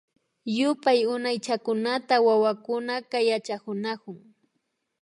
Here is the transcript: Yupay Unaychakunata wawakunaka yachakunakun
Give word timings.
Yupay 0.57 1.01
Unaychakunata 1.15 2.15
wawakunaka 2.27 3.17
yachakunakun 3.29 4.17